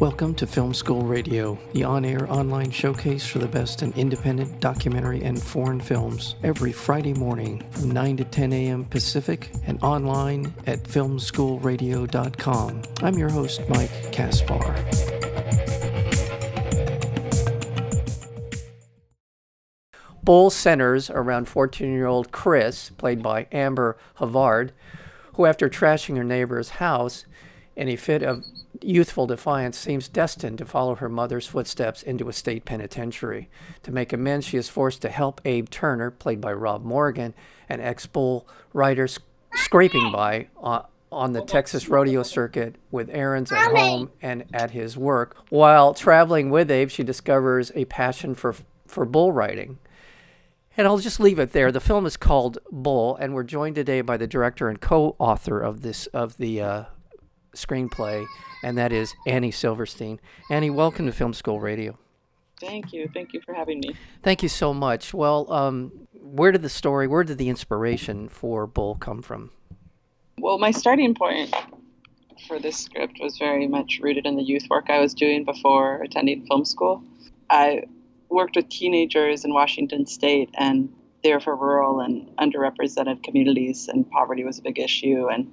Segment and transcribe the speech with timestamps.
[0.00, 4.60] Welcome to Film School Radio, the on air online showcase for the best in independent
[4.60, 8.84] documentary and foreign films, every Friday morning from 9 to 10 a.m.
[8.84, 12.82] Pacific and online at filmschoolradio.com.
[13.02, 14.76] I'm your host, Mike Kaspar.
[20.22, 24.74] Bull centers around 14 year old Chris, played by Amber Havard,
[25.36, 27.24] who, after trashing her neighbor's house
[27.76, 28.44] in a fit of
[28.82, 33.48] youthful defiance, seems destined to follow her mother's footsteps into a state penitentiary.
[33.82, 37.34] To make amends, she is forced to help Abe Turner, played by Rob Morgan,
[37.68, 39.22] an ex bull rider sc-
[39.54, 44.96] scraping by uh, on the Texas rodeo circuit with errands at home and at his
[44.96, 45.36] work.
[45.50, 48.54] While traveling with Abe, she discovers a passion for,
[48.86, 49.78] for bull riding.
[50.76, 51.72] And I'll just leave it there.
[51.72, 55.80] The film is called Bull, and we're joined today by the director and co-author of
[55.80, 56.84] this of the uh,
[57.56, 58.26] screenplay,
[58.62, 60.20] and that is Annie Silverstein.
[60.50, 61.98] Annie, welcome to Film School Radio.
[62.60, 63.08] Thank you.
[63.12, 63.94] Thank you for having me.
[64.22, 65.12] Thank you so much.
[65.12, 69.50] Well, um, where did the story, where did the inspiration for Bull come from?
[70.38, 71.54] Well, my starting point
[72.46, 76.02] for this script was very much rooted in the youth work I was doing before
[76.02, 77.02] attending film school.
[77.48, 77.84] I
[78.28, 84.44] worked with teenagers in Washington state and they're for rural and underrepresented communities and poverty
[84.44, 85.50] was a big issue and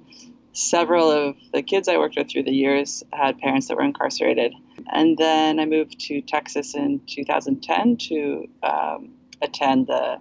[0.54, 4.54] several of the kids I worked with through the years had parents that were incarcerated.
[4.92, 9.10] And then I moved to Texas in 2010 to um,
[9.42, 10.18] attend the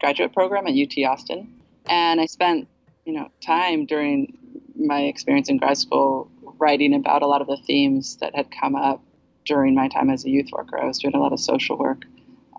[0.00, 1.54] graduate program at UT Austin.
[1.88, 2.68] And I spent,
[3.04, 4.36] you know, time during
[4.76, 8.74] my experience in grad school writing about a lot of the themes that had come
[8.74, 9.02] up
[9.44, 10.78] during my time as a youth worker.
[10.80, 12.02] I was doing a lot of social work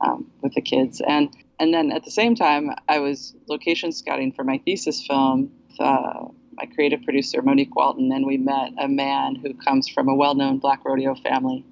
[0.02, 4.32] um, with the kids, and and then at the same time, I was location scouting
[4.32, 5.52] for my thesis film.
[5.78, 10.16] Uh, my creative producer Monique Walton, and we met a man who comes from a
[10.16, 11.64] well-known black rodeo family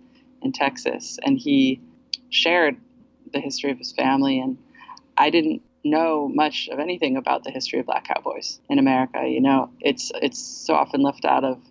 [0.41, 1.79] in Texas, and he
[2.29, 2.77] shared
[3.33, 4.57] the history of his family, and
[5.17, 9.27] I didn't know much of anything about the history of black cowboys in America.
[9.27, 11.61] You know, it's it's so often left out of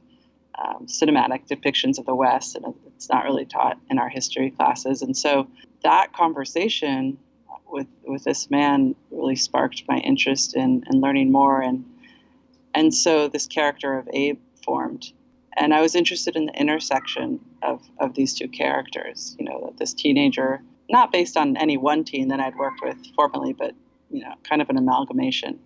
[0.59, 5.03] um, cinematic depictions of the West, and it's not really taught in our history classes.
[5.03, 5.49] And so
[5.83, 7.19] that conversation
[7.67, 11.85] with with this man really sparked my interest in, in learning more, and
[12.77, 15.11] and so this character of Abe formed.
[15.57, 19.35] And I was interested in the intersection of, of these two characters.
[19.39, 20.61] You know, this teenager,
[20.91, 23.75] not based on any one teen that I'd worked with formerly, but
[24.11, 25.59] you know, kind of an amalgamation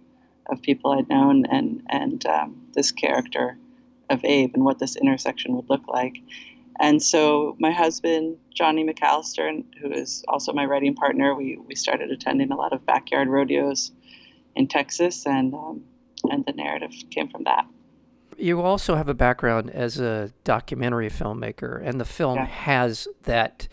[0.46, 3.58] of people I'd known, and and um, this character
[4.08, 6.16] of Abe and what this intersection would look like.
[6.78, 12.10] And so my husband, Johnny McAllister, who is also my writing partner, we, we started
[12.10, 13.90] attending a lot of backyard rodeos
[14.54, 15.84] in Texas, and um,
[16.24, 17.66] and the narrative came from that.
[18.36, 22.46] You also have a background as a documentary filmmaker, and the film yeah.
[22.46, 23.68] has that.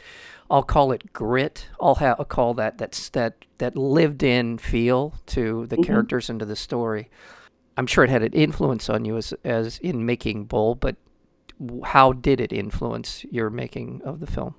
[0.50, 1.68] I'll call it grit.
[1.80, 5.84] I'll, ha- I'll call that that's that that lived in feel to the mm-hmm.
[5.84, 7.10] characters and to the story.
[7.76, 10.96] I'm sure it had an influence on you as as in making Bull, but
[11.84, 14.56] how did it influence your making of the film?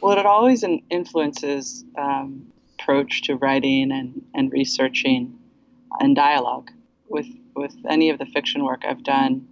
[0.00, 2.46] Well, it always influences um,
[2.78, 5.36] approach to writing and, and researching
[6.00, 6.70] and dialogue.
[7.08, 9.48] With with any of the fiction work I've done,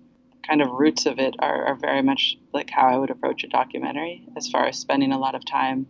[0.47, 3.49] kind of roots of it are, are very much like how I would approach a
[3.49, 5.87] documentary, as far as spending a lot of time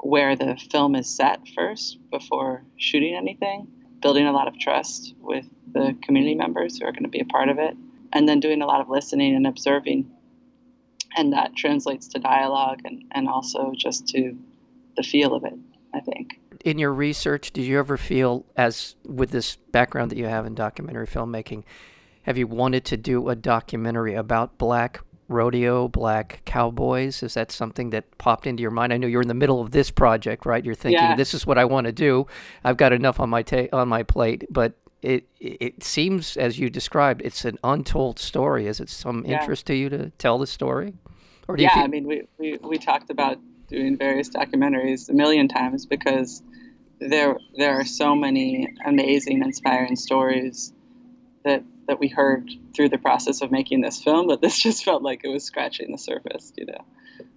[0.00, 3.66] where the film is set first before shooting anything,
[4.00, 7.24] building a lot of trust with the community members who are going to be a
[7.24, 7.76] part of it,
[8.12, 10.10] and then doing a lot of listening and observing.
[11.16, 14.38] And that translates to dialogue and, and also just to
[14.96, 15.58] the feel of it,
[15.92, 16.38] I think.
[16.64, 20.54] In your research, did you ever feel, as with this background that you have in
[20.54, 21.64] documentary filmmaking,
[22.22, 27.22] have you wanted to do a documentary about black rodeo, black cowboys?
[27.22, 28.92] Is that something that popped into your mind?
[28.92, 30.64] I know you're in the middle of this project, right?
[30.64, 31.16] You're thinking, yeah.
[31.16, 32.26] this is what I want to do.
[32.64, 36.68] I've got enough on my ta- on my plate, but it it seems as you
[36.68, 39.40] described it's an untold story is it some yeah.
[39.40, 40.94] interest to you to tell the story
[41.46, 43.38] or yeah feel- i mean we, we we talked about
[43.68, 46.42] doing various documentaries a million times because
[47.00, 50.72] there there are so many amazing inspiring stories
[51.44, 55.02] that that we heard through the process of making this film but this just felt
[55.02, 56.84] like it was scratching the surface you know?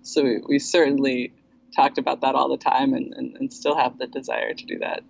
[0.01, 1.33] So we, we certainly
[1.75, 4.79] talked about that all the time and, and, and still have the desire to do
[4.79, 5.03] that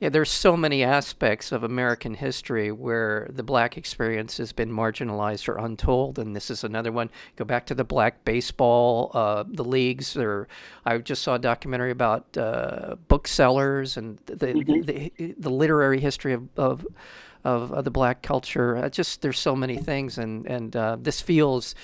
[0.00, 5.48] yeah, there's so many aspects of American history where the black experience has been marginalized
[5.48, 7.10] or untold, and this is another one.
[7.34, 10.16] Go back to the black baseball, uh, the leagues.
[10.16, 10.46] Or
[10.84, 14.82] I just saw a documentary about uh, booksellers and the, mm-hmm.
[14.82, 16.86] the, the, the literary history of, of
[17.44, 18.88] of, of, the black culture.
[18.90, 21.74] just there's so many things, and and uh, this feels,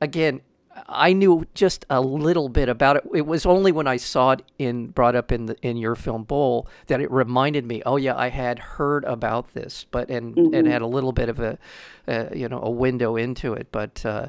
[0.00, 0.42] again,
[0.88, 3.04] I knew just a little bit about it.
[3.14, 6.24] It was only when I saw it in brought up in the in your film
[6.24, 7.82] Bull that it reminded me.
[7.86, 10.54] Oh yeah, I had heard about this, but and mm-hmm.
[10.54, 11.58] and had a little bit of a,
[12.34, 13.68] you know a window into it.
[13.70, 14.28] But uh,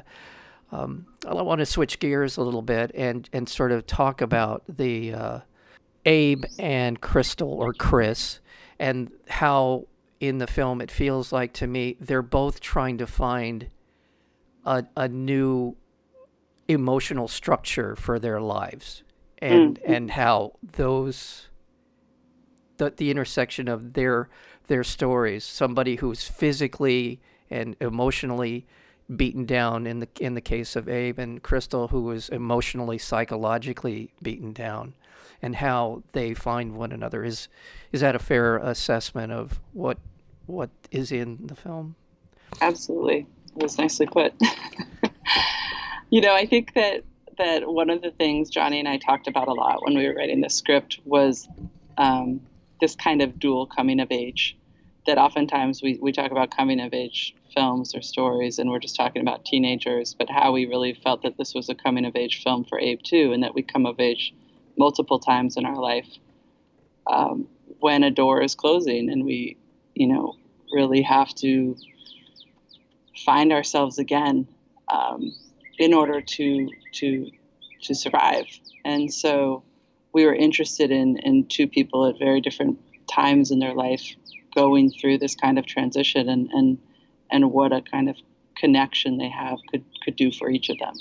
[0.70, 4.62] um, I want to switch gears a little bit and and sort of talk about
[4.68, 5.40] the uh,
[6.04, 8.40] Abe and Crystal or Chris
[8.78, 9.86] and how
[10.20, 13.68] in the film it feels like to me they're both trying to find
[14.64, 15.76] a, a new
[16.68, 19.02] emotional structure for their lives
[19.38, 19.94] and mm.
[19.94, 21.48] and how those
[22.78, 24.28] the the intersection of their
[24.66, 27.20] their stories somebody who's physically
[27.50, 28.66] and emotionally
[29.14, 34.12] beaten down in the in the case of Abe and Crystal who was emotionally psychologically
[34.20, 34.94] beaten down
[35.42, 37.24] and how they find one another.
[37.24, 37.48] Is
[37.92, 39.98] is that a fair assessment of what
[40.46, 41.94] what is in the film?
[42.60, 43.26] Absolutely.
[43.56, 44.34] It was nicely put
[46.10, 47.02] you know i think that
[47.38, 50.14] that one of the things johnny and i talked about a lot when we were
[50.14, 51.48] writing the script was
[51.98, 52.40] um,
[52.80, 54.56] this kind of dual coming of age
[55.06, 58.96] that oftentimes we, we talk about coming of age films or stories and we're just
[58.96, 62.42] talking about teenagers but how we really felt that this was a coming of age
[62.42, 64.34] film for abe too and that we come of age
[64.76, 66.08] multiple times in our life
[67.06, 67.48] um,
[67.80, 69.56] when a door is closing and we,
[69.94, 70.36] you know,
[70.72, 71.76] really have to
[73.24, 74.46] find ourselves again
[74.92, 75.32] um,
[75.78, 77.30] in order to to
[77.82, 78.46] to survive.
[78.84, 79.62] And so
[80.12, 82.78] we were interested in in two people at very different
[83.08, 84.14] times in their life
[84.54, 86.78] going through this kind of transition and and
[87.30, 88.16] and what a kind of
[88.56, 90.94] connection they have could could do for each of them.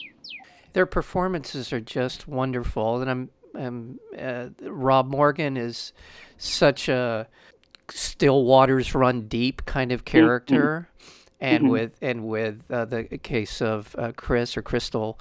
[0.74, 5.94] Their performances are just wonderful, and I'm um, uh, Rob Morgan is
[6.38, 7.27] such a
[7.89, 10.18] still waters run deep kind of mm-hmm.
[10.18, 11.12] character, mm-hmm.
[11.40, 11.72] And mm-hmm.
[11.72, 15.20] with and with uh, the case of uh, Chris or Crystal,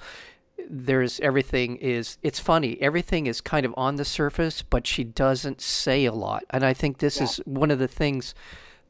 [0.69, 5.61] there's everything is it's funny everything is kind of on the surface, but she doesn't
[5.61, 7.23] say a lot, and I think this yeah.
[7.23, 8.33] is one of the things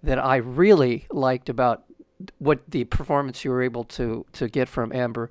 [0.04, 1.84] that I really liked about
[2.38, 5.30] what the performance you were able to to get from Amber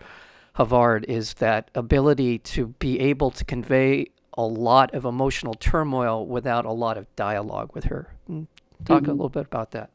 [0.55, 4.07] Havard is that ability to be able to convey
[4.37, 8.15] a lot of emotional turmoil without a lot of dialogue with her.
[8.29, 8.47] Mm,
[8.85, 9.11] talk mm-hmm.
[9.11, 9.91] a little bit about that.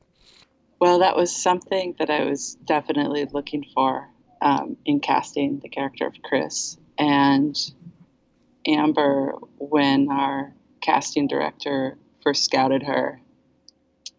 [0.79, 4.09] Well, that was something that I was definitely looking for
[4.41, 6.77] um, in casting the character of Chris.
[6.97, 7.55] And
[8.65, 13.19] Amber, when our casting director first scouted her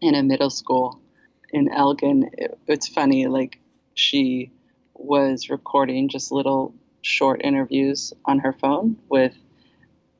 [0.01, 1.01] in a middle school
[1.49, 3.59] in Elgin, it, it's funny, like
[3.95, 4.51] she
[4.93, 9.33] was recording just little short interviews on her phone with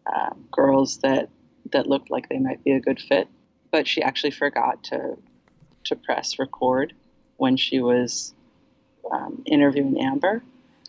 [0.08, 1.30] uh, girls that
[1.72, 3.28] that looked like they might be a good fit,
[3.72, 5.16] but she actually forgot to
[5.86, 6.94] to press record
[7.38, 8.34] when she was
[9.12, 10.44] um, interviewing Amber.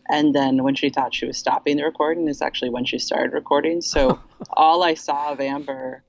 [0.09, 3.33] And then when she thought she was stopping the recording is actually when she started
[3.33, 3.81] recording.
[3.81, 6.03] So all I saw of Amber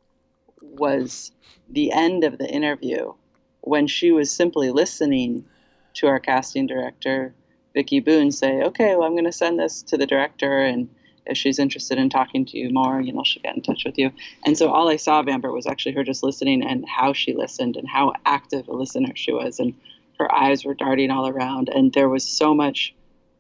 [0.62, 1.32] was
[1.70, 3.14] the end of the interview
[3.62, 5.46] when she was simply listening
[5.94, 7.34] to our casting director
[7.74, 10.90] Vicki Boone say, okay, well, I'm going to send this to the director, and
[11.26, 13.98] if she's interested in talking to you more, you know, she'll get in touch with
[13.98, 14.12] you.
[14.46, 17.34] And so all I saw of Amber was actually her just listening and how she
[17.34, 19.74] listened and how active a listener she was, and
[20.20, 22.94] her eyes were darting all around, and there was so much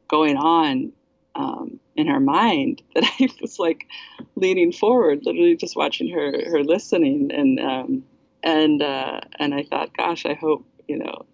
[0.07, 0.91] going on
[1.35, 3.87] um, in her mind that I was like
[4.35, 8.03] leaning forward, literally just watching her her listening, and um,
[8.43, 11.25] and uh, and I thought, gosh, I hope you know,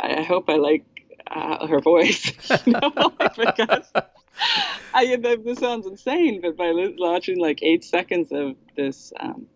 [0.00, 0.84] I, I hope I like
[1.30, 2.32] uh, her voice.
[2.66, 2.90] you know,
[3.36, 3.90] because
[4.94, 9.46] I this sounds insane, but by watching like eight seconds of this um,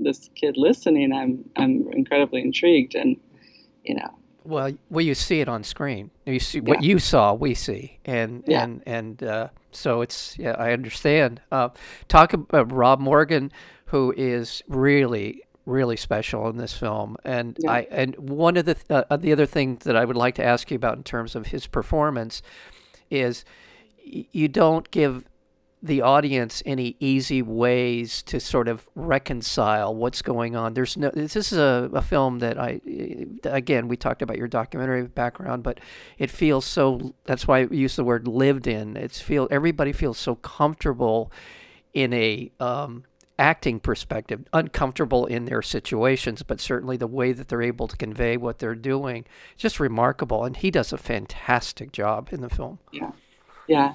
[0.00, 3.16] this kid listening, I'm I'm incredibly intrigued, and
[3.84, 4.18] you know.
[4.44, 6.10] Well, well, you see it on screen.
[6.26, 8.64] You see what you saw, we see, and yeah.
[8.64, 11.40] and and uh, so it's yeah, I understand.
[11.50, 11.70] Uh,
[12.08, 13.50] talk about Rob Morgan,
[13.86, 17.16] who is really really special in this film.
[17.24, 17.70] And yeah.
[17.70, 20.44] I and one of the th- uh, the other things that I would like to
[20.44, 22.42] ask you about in terms of his performance
[23.10, 23.44] is
[24.04, 25.28] you don't give
[25.84, 30.72] the audience any easy ways to sort of reconcile what's going on.
[30.72, 31.10] There's no.
[31.10, 32.80] This is a, a film that I,
[33.44, 35.80] again, we talked about your documentary background, but
[36.16, 37.14] it feels so.
[37.24, 38.96] That's why I use the word lived in.
[38.96, 41.30] It's feel everybody feels so comfortable
[41.92, 43.04] in a um,
[43.38, 48.38] acting perspective, uncomfortable in their situations, but certainly the way that they're able to convey
[48.38, 49.26] what they're doing,
[49.58, 50.44] just remarkable.
[50.44, 52.78] And he does a fantastic job in the film.
[52.90, 53.10] Yeah.
[53.68, 53.94] Yeah.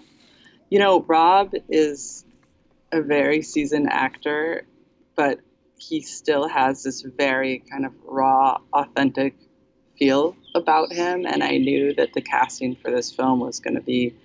[0.70, 2.26] You know, Rob is
[2.92, 4.64] a very seasoned actor,
[5.16, 5.40] but
[5.78, 9.36] he still has this very kind of raw, authentic
[9.98, 11.26] feel about him.
[11.26, 14.16] And I knew that the casting for this film was going to be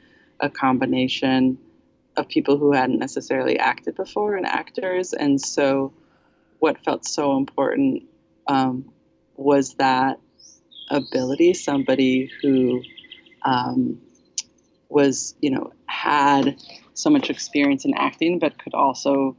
[0.40, 1.58] a combination
[2.16, 5.12] of people who hadn't necessarily acted before and actors.
[5.12, 5.92] And so,
[6.60, 8.04] what felt so important
[8.46, 8.92] um,
[9.36, 10.18] was that
[10.90, 12.82] ability, somebody who
[13.44, 14.00] um,
[14.94, 16.56] was, you know, had
[16.94, 19.36] so much experience in acting, but could also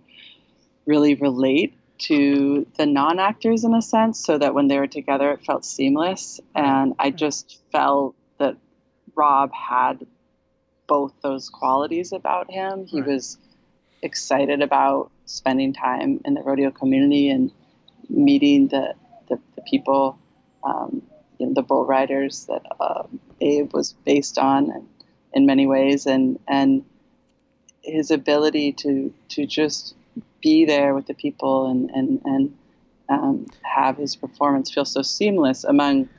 [0.85, 5.31] really relate to the non actors in a sense, so that when they were together,
[5.31, 6.41] it felt seamless.
[6.53, 8.57] And I just felt that
[9.15, 10.05] Rob had
[10.87, 12.85] both those qualities about him.
[12.85, 13.09] He right.
[13.09, 13.37] was
[14.01, 17.49] excited about spending time in the rodeo community and
[18.09, 18.93] meeting the,
[19.29, 20.19] the, the people,
[20.63, 21.01] um,
[21.39, 23.03] you know, the bull riders that uh,
[23.41, 24.87] Abe was based on and,
[25.35, 26.07] in many ways.
[26.07, 26.83] And, and
[27.83, 29.93] his ability to, to just
[30.41, 32.57] be there with the people and, and, and
[33.09, 36.09] um, have his performance feel so seamless among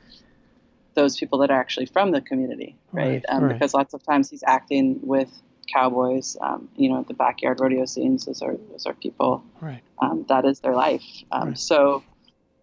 [0.93, 3.07] those people that are actually from the community, right?
[3.07, 3.53] right, um, right.
[3.53, 5.29] Because lots of times he's acting with
[5.71, 8.25] cowboys, um, you know, the backyard rodeo scenes.
[8.25, 9.43] Those are those are people.
[9.61, 9.81] Right.
[10.01, 11.05] Um, that is their life.
[11.31, 11.57] Um, right.
[11.57, 12.03] So,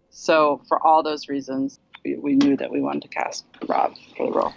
[0.09, 4.25] so for all those reasons, we, we knew that we wanted to cast Rob for
[4.27, 4.53] the role.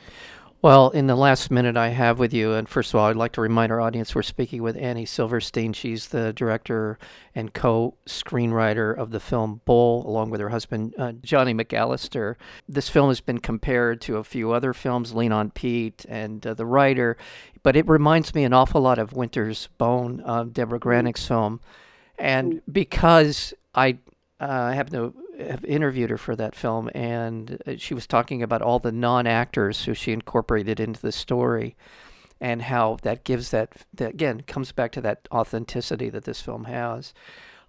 [0.61, 3.31] Well, in the last minute I have with you, and first of all, I'd like
[3.35, 5.73] to remind our audience we're speaking with Annie Silverstein.
[5.73, 6.99] She's the director
[7.33, 12.35] and co screenwriter of the film Bull, along with her husband, uh, Johnny McAllister.
[12.69, 16.55] This film has been compared to a few other films, Lean on Pete and uh,
[16.55, 17.17] The Rider,
[17.63, 21.61] but it reminds me an awful lot of Winter's Bone, uh, Debra Granik's film.
[22.19, 23.99] And because I
[24.41, 28.63] uh, have no have interviewed her for that film, and uh, she was talking about
[28.63, 31.77] all the non-actors who she incorporated into the story,
[32.41, 36.65] and how that gives that, that again comes back to that authenticity that this film
[36.65, 37.15] has.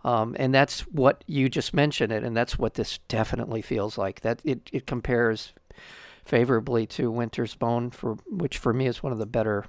[0.03, 4.21] Um, and that's what you just mentioned it, and that's what this definitely feels like.
[4.21, 5.53] That it, it compares
[6.23, 9.65] favorably to Winter's Bone, for which for me is one of the better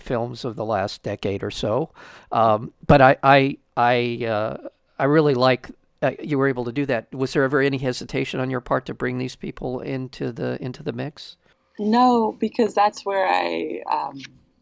[0.00, 1.90] films of the last decade or so.
[2.30, 5.70] Um, but I I I uh, I really like
[6.04, 7.12] uh, you were able to do that.
[7.14, 10.82] Was there ever any hesitation on your part to bring these people into the into
[10.82, 11.36] the mix?
[11.78, 14.20] No, because that's where I um,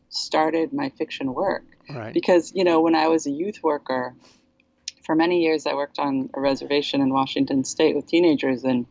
[0.08, 1.64] started my fiction work.
[1.90, 2.14] Right.
[2.14, 4.14] Because you know, when I was a youth worker,
[5.04, 8.86] for many years I worked on a reservation in Washington State with teenagers, and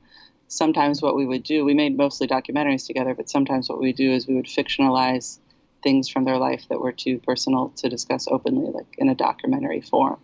[0.48, 4.12] sometimes what we would do, we made mostly documentaries together, but sometimes what we do
[4.12, 5.40] is we would fictionalize
[5.82, 9.82] things from their life that were too personal to discuss openly, like in a documentary
[9.82, 10.20] form.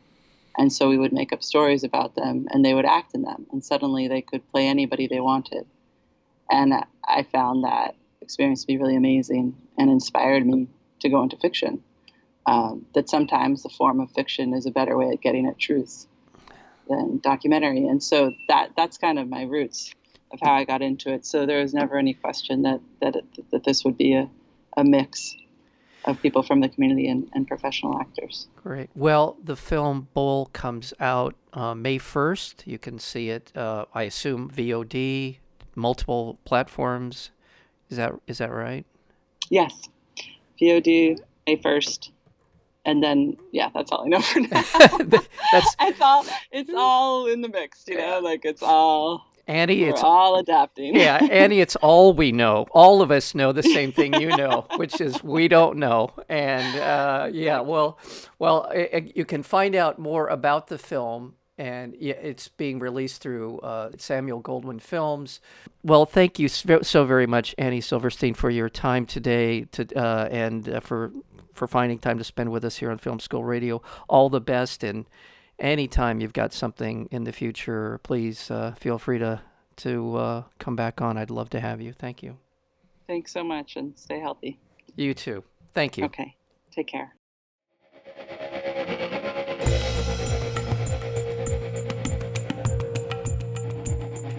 [0.57, 3.45] And so we would make up stories about them and they would act in them.
[3.51, 5.67] And suddenly they could play anybody they wanted.
[6.49, 6.73] And
[7.07, 10.67] I found that experience to be really amazing and inspired me
[11.01, 11.83] to go into fiction.
[12.45, 16.07] Um, that sometimes the form of fiction is a better way of getting at truth
[16.87, 17.85] than documentary.
[17.85, 19.93] And so that that's kind of my roots
[20.31, 21.25] of how I got into it.
[21.25, 23.15] So there was never any question that that,
[23.51, 24.29] that this would be a,
[24.77, 25.35] a mix
[26.07, 28.47] of people from the community and, and professional actors.
[28.63, 28.89] Great.
[28.95, 32.65] Well, the film Bull comes out uh, May 1st.
[32.65, 35.37] You can see it, uh, I assume, VOD,
[35.75, 37.31] multiple platforms.
[37.89, 38.85] Is that is that right?
[39.49, 39.73] Yes.
[40.61, 42.09] VOD, May 1st.
[42.85, 44.47] And then, yeah, that's all I know for now.
[45.05, 45.27] that's,
[45.81, 50.03] it's all, it's all in the mix, you know, like it's all Annie, We're it's
[50.03, 50.95] all adapting.
[50.95, 52.67] yeah, Annie, it's all we know.
[52.71, 56.11] All of us know the same thing you know, which is we don't know.
[56.27, 57.97] And uh, yeah, well,
[58.39, 63.21] well, it, it, you can find out more about the film, and it's being released
[63.21, 65.39] through uh, Samuel Goldwyn Films.
[65.81, 70.67] Well, thank you so very much, Annie Silverstein, for your time today, to uh, and
[70.67, 71.11] uh, for
[71.53, 73.81] for finding time to spend with us here on Film School Radio.
[74.09, 75.05] All the best and
[75.59, 79.41] anytime you've got something in the future, please uh, feel free to
[79.77, 81.17] to uh, come back on.
[81.17, 81.93] I'd love to have you.
[81.93, 82.37] Thank you.
[83.07, 84.59] Thanks so much, and stay healthy.
[84.95, 85.43] You too.
[85.73, 86.05] Thank you.
[86.05, 86.35] Okay.
[86.71, 87.16] Take care.